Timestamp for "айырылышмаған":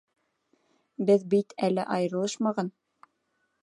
1.99-2.77